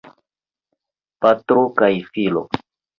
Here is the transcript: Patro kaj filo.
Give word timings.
Patro 1.27 1.69
kaj 1.79 1.93
filo. 2.13 2.47